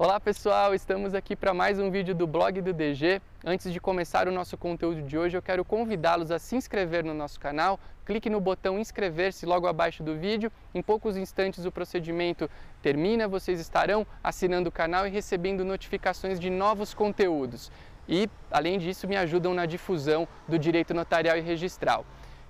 Olá 0.00 0.20
pessoal, 0.20 0.76
estamos 0.76 1.12
aqui 1.12 1.34
para 1.34 1.52
mais 1.52 1.80
um 1.80 1.90
vídeo 1.90 2.14
do 2.14 2.24
blog 2.24 2.60
do 2.60 2.72
DG. 2.72 3.20
Antes 3.44 3.72
de 3.72 3.80
começar 3.80 4.28
o 4.28 4.30
nosso 4.30 4.56
conteúdo 4.56 5.02
de 5.02 5.18
hoje, 5.18 5.36
eu 5.36 5.42
quero 5.42 5.64
convidá-los 5.64 6.30
a 6.30 6.38
se 6.38 6.54
inscrever 6.54 7.04
no 7.04 7.12
nosso 7.12 7.40
canal. 7.40 7.80
Clique 8.06 8.30
no 8.30 8.40
botão 8.40 8.78
inscrever-se 8.78 9.44
logo 9.44 9.66
abaixo 9.66 10.04
do 10.04 10.16
vídeo. 10.16 10.52
Em 10.72 10.80
poucos 10.80 11.16
instantes 11.16 11.64
o 11.64 11.72
procedimento 11.72 12.48
termina, 12.80 13.26
vocês 13.26 13.58
estarão 13.58 14.06
assinando 14.22 14.68
o 14.68 14.72
canal 14.72 15.04
e 15.04 15.10
recebendo 15.10 15.64
notificações 15.64 16.38
de 16.38 16.48
novos 16.48 16.94
conteúdos. 16.94 17.68
E, 18.08 18.30
além 18.52 18.78
disso, 18.78 19.08
me 19.08 19.16
ajudam 19.16 19.52
na 19.52 19.66
difusão 19.66 20.28
do 20.46 20.56
direito 20.56 20.94
notarial 20.94 21.36
e 21.36 21.40
registral. 21.40 22.06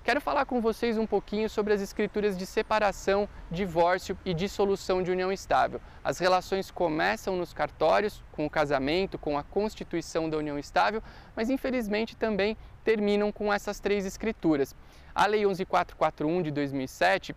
Quero 0.08 0.22
falar 0.22 0.46
com 0.46 0.58
vocês 0.58 0.96
um 0.96 1.06
pouquinho 1.06 1.50
sobre 1.50 1.74
as 1.74 1.82
escrituras 1.82 2.34
de 2.34 2.46
separação, 2.46 3.28
divórcio 3.50 4.16
e 4.24 4.32
dissolução 4.32 5.02
de 5.02 5.10
união 5.10 5.30
estável. 5.30 5.82
As 6.02 6.18
relações 6.18 6.70
começam 6.70 7.36
nos 7.36 7.52
cartórios, 7.52 8.24
com 8.32 8.46
o 8.46 8.48
casamento, 8.48 9.18
com 9.18 9.36
a 9.36 9.42
constituição 9.42 10.30
da 10.30 10.38
união 10.38 10.58
estável, 10.58 11.02
mas 11.36 11.50
infelizmente 11.50 12.16
também 12.16 12.56
terminam 12.82 13.30
com 13.30 13.52
essas 13.52 13.80
três 13.80 14.06
escrituras. 14.06 14.74
A 15.14 15.26
Lei 15.26 15.44
11441 15.44 16.40
de 16.40 16.52
2007 16.52 17.36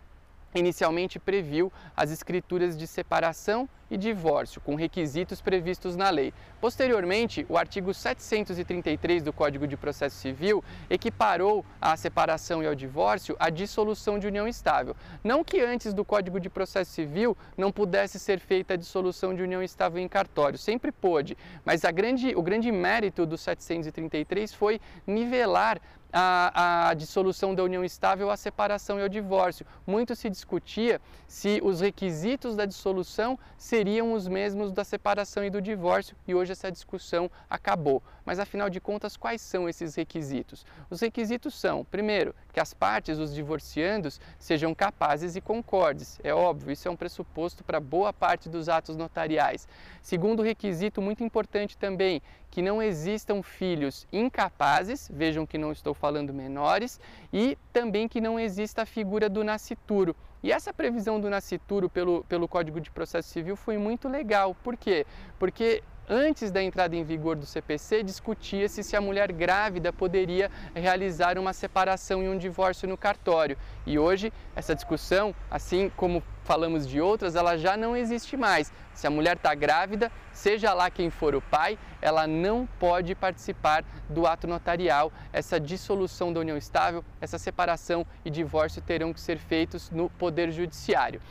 inicialmente 0.56 1.20
previu 1.20 1.72
as 1.96 2.12
escrituras 2.12 2.78
de 2.78 2.88
separação 2.88 3.70
e 3.92 3.98
divórcio, 3.98 4.62
com 4.62 4.74
requisitos 4.74 5.42
previstos 5.42 5.98
na 5.98 6.10
lei. 6.10 6.34
Posteriormente, 6.62 7.46
o 7.50 7.58
artigo 7.58 7.94
733 7.94 9.22
do 9.22 9.34
Código 9.34 9.68
de 9.68 9.76
Processo 9.76 10.16
Civil 10.16 10.64
equiparou 10.90 11.66
a 11.80 11.98
separação 11.98 12.64
e 12.64 12.68
ao 12.68 12.74
divórcio 12.74 13.36
a 13.38 13.50
dissolução 13.50 14.18
de 14.18 14.28
união 14.28 14.48
estável. 14.48 14.96
Não 15.22 15.44
que 15.44 15.60
antes 15.60 15.94
do 15.94 16.06
Código 16.06 16.40
de 16.40 16.50
Processo 16.50 16.92
Civil 16.92 17.38
não 17.58 17.70
pudesse 17.70 18.18
ser 18.18 18.40
feita 18.40 18.76
a 18.76 18.78
dissolução 18.78 19.36
de 19.36 19.44
união 19.44 19.62
estável 19.62 20.02
em 20.02 20.08
cartório, 20.08 20.58
sempre 20.58 20.92
pôde, 20.92 21.38
mas 21.66 21.82
grande, 21.82 22.34
o 22.34 22.42
grande 22.42 22.72
mérito 22.72 23.26
do 23.26 23.38
733 23.38 24.54
foi 24.54 24.80
nivelar 25.06 25.82
a, 26.12 26.90
a, 26.90 26.94
dissolução 26.94 27.56
da 27.56 27.64
união 27.64 27.84
estável, 27.84 28.30
a 28.30 28.38
separação 28.38 29.00
e 29.00 29.04
o 29.04 29.10
divórcio. 29.10 29.66
Muito 29.86 30.16
se 30.16 30.30
discutia 30.30 31.00
se 31.28 31.60
os 31.64 31.82
requisitos 31.82 32.56
da 32.56 32.66
dissolução 32.66 33.38
seriam 33.58 34.14
os 34.14 34.28
mesmos 34.28 34.72
da 34.72 34.84
separação 34.84 35.44
e 35.44 35.50
do 35.50 35.62
divórcio, 35.62 36.16
e 36.28 36.36
hoje 36.36 36.52
essa 36.52 36.72
discussão 36.72 37.30
acabou. 37.50 38.04
Mas 38.26 38.40
afinal 38.40 38.70
de 38.70 38.80
contas, 38.80 39.18
quais 39.18 39.42
são 39.42 39.68
esses 39.68 39.96
requisitos? 39.96 40.66
Os 40.90 41.00
requisitos 41.00 41.54
são, 41.54 41.86
primeiro, 41.86 42.36
que 42.52 42.60
as 42.60 42.74
partes, 42.74 43.18
os 43.18 43.34
divorciandos, 43.34 44.20
sejam 44.38 44.74
capazes 44.74 45.36
e 45.36 45.42
concordes. 45.42 46.20
É 46.24 46.34
óbvio, 46.34 46.72
isso 46.72 46.88
é 46.88 46.92
um 46.92 46.96
pressuposto 46.96 47.64
para 47.64 47.80
boa 47.80 48.12
parte 48.12 48.50
dos 48.50 48.70
atos 48.70 48.96
notariais. 48.96 49.68
Segundo 50.02 50.44
requisito 50.44 51.02
muito 51.02 51.24
importante 51.24 51.78
também, 51.78 52.22
que 52.50 52.62
não 52.62 52.82
existam 52.82 53.42
filhos 53.42 54.06
incapazes, 54.12 55.10
vejam 55.14 55.46
que 55.46 55.58
não 55.58 55.72
estou 55.72 55.94
falando 55.94 56.34
menores, 56.34 57.00
e 57.32 57.58
também 57.72 58.08
que 58.08 58.20
não 58.20 58.40
exista 58.40 58.82
a 58.82 58.86
figura 58.86 59.30
do 59.30 59.44
nascituro. 59.44 60.16
E 60.44 60.52
essa 60.52 60.74
previsão 60.74 61.20
do 61.20 61.30
nascituro 61.30 61.88
pelo, 61.88 62.24
pelo 62.24 62.48
Código 62.48 62.82
de 62.82 62.90
Processo 62.90 63.30
Civil 63.30 63.56
foi 63.56 63.78
muito 63.78 64.10
legal. 64.10 64.56
Por 64.56 64.76
quê? 64.76 65.06
Porque 65.38 65.84
antes 66.10 66.52
da 66.52 66.62
entrada 66.62 66.96
em 66.96 67.04
vigor 67.04 67.36
do 67.36 67.46
CPC, 67.46 68.04
discutia-se 68.04 68.84
se 68.84 68.96
a 68.96 69.02
mulher 69.02 69.32
grávida 69.32 69.94
poderia 69.94 70.52
realizar 70.76 71.38
uma 71.38 71.54
separação 71.54 72.24
e 72.24 72.30
um 72.30 72.38
divórcio 72.38 72.88
no 72.88 72.98
cartório. 72.98 73.58
E 73.86 73.98
hoje, 73.98 74.32
essa 74.56 74.76
discussão, 74.76 75.34
assim 75.50 75.92
como 75.96 76.24
falamos 76.44 76.88
de 76.88 77.00
outras, 77.00 77.36
ela 77.36 77.58
já 77.58 77.78
não 77.78 77.96
existe 77.96 78.36
mais. 78.36 78.72
Se 78.94 79.08
a 79.08 79.10
mulher 79.10 79.38
está 79.38 79.56
grávida, 79.56 80.12
seja 80.34 80.74
lá 80.74 80.90
quem 80.90 81.10
for 81.10 81.34
o 81.36 81.42
pai, 81.42 81.78
ela 82.02 82.28
não 82.28 82.68
pode 82.80 83.16
participar 83.16 83.84
do 84.10 84.28
ato 84.28 84.48
notarial. 84.48 85.12
Essa 85.32 85.60
dissolução 85.60 86.34
da 86.34 86.40
união 86.40 86.58
estável, 86.58 87.04
essa 87.20 87.38
separação 87.38 88.06
e 88.26 88.30
divórcio 88.30 88.82
terão 88.82 89.14
que 89.14 89.22
ser 89.22 89.38
feitos 89.38 89.90
no 89.92 90.10
Poder 90.10 90.52
Judiciário. 90.52 91.22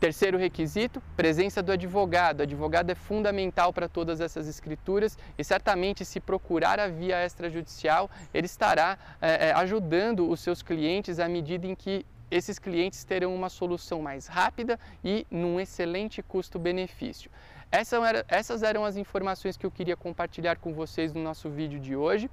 Terceiro 0.00 0.38
requisito, 0.38 1.02
presença 1.14 1.62
do 1.62 1.70
advogado. 1.70 2.40
O 2.40 2.42
advogado 2.44 2.88
é 2.88 2.94
fundamental 2.94 3.70
para 3.70 3.86
todas 3.86 4.18
essas 4.22 4.48
escrituras 4.48 5.18
e 5.36 5.44
certamente 5.44 6.06
se 6.06 6.18
procurar 6.18 6.80
a 6.80 6.88
via 6.88 7.22
extrajudicial, 7.22 8.10
ele 8.32 8.46
estará 8.46 8.98
é, 9.20 9.52
ajudando 9.52 10.30
os 10.30 10.40
seus 10.40 10.62
clientes 10.62 11.20
à 11.20 11.28
medida 11.28 11.66
em 11.66 11.74
que 11.74 12.06
esses 12.30 12.58
clientes 12.58 13.04
terão 13.04 13.34
uma 13.34 13.50
solução 13.50 14.00
mais 14.00 14.26
rápida 14.26 14.80
e 15.04 15.26
num 15.30 15.60
excelente 15.60 16.22
custo-benefício. 16.22 17.30
Essas 17.70 18.62
eram 18.62 18.86
as 18.86 18.96
informações 18.96 19.54
que 19.58 19.66
eu 19.66 19.70
queria 19.70 19.98
compartilhar 19.98 20.56
com 20.56 20.72
vocês 20.72 21.12
no 21.12 21.22
nosso 21.22 21.50
vídeo 21.50 21.78
de 21.78 21.94
hoje. 21.94 22.30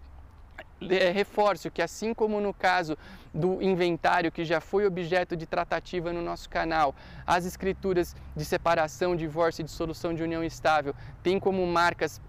É, 0.79 1.09
reforço 1.09 1.71
que 1.71 1.81
assim 1.81 2.13
como 2.13 2.39
no 2.39 2.53
caso 2.53 2.95
do 3.33 3.61
inventário 3.61 4.31
que 4.31 4.45
já 4.45 4.61
foi 4.61 4.85
objeto 4.85 5.35
de 5.35 5.47
tratativa 5.47 6.13
no 6.13 6.21
nosso 6.21 6.47
canal, 6.49 6.95
as 7.25 7.45
escrituras 7.45 8.15
de 8.35 8.45
separação, 8.45 9.15
divórcio 9.15 9.61
e 9.61 9.65
dissolução 9.65 10.13
de 10.13 10.21
união 10.21 10.43
estável 10.43 10.93
têm 11.23 11.39
como 11.39 11.65
marcas 11.65 12.21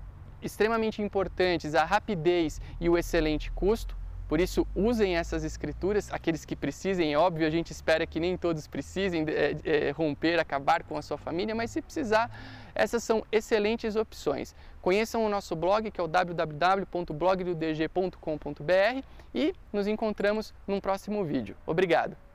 extremamente 0.43 1.03
importantes 1.03 1.75
a 1.75 1.85
rapidez 1.85 2.61
e 2.81 2.89
o 2.89 2.97
excelente 2.97 3.51
custo. 3.53 3.97
Por 4.29 4.41
isso, 4.41 4.67
usem 4.75 5.17
essas 5.17 5.43
escrituras, 5.43 6.13
aqueles 6.13 6.45
que 6.45 6.55
precisem, 6.55 7.15
é 7.15 7.19
óbvio, 7.19 7.47
a 7.47 7.51
gente 7.51 7.73
espera 7.73 8.07
que 8.07 8.21
nem 8.21 8.37
todos 8.37 8.67
precisem 8.67 9.25
é, 9.27 9.57
é, 9.65 9.91
romper, 9.91 10.39
acabar 10.39 10.83
com 10.83 10.99
a 10.99 11.03
sua 11.03 11.17
família, 11.17 11.55
mas 11.55 11.71
se 11.71 11.81
precisar, 11.81 12.31
essas 12.75 13.03
são 13.03 13.25
excelentes 13.33 13.97
opções. 13.97 14.55
Conheçam 14.83 15.25
o 15.25 15.31
nosso 15.31 15.57
blog, 15.57 15.91
que 15.91 15.99
é 15.99 16.05
o 16.05 16.09
www.blogdodg.com.br 16.09 19.03
e 19.35 19.55
nos 19.73 19.87
encontramos 19.87 20.53
num 20.67 20.79
próximo 20.79 21.25
vídeo. 21.25 21.57
Obrigado! 21.67 22.28